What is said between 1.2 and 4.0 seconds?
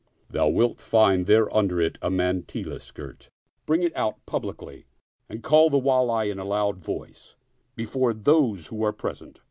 there under it a mantilla skirt; bring it